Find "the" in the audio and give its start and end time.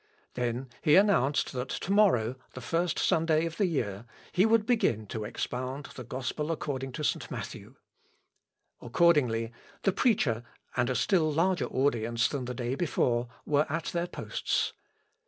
2.55-2.59, 3.57-3.67, 5.93-6.03, 9.83-9.91, 12.45-12.55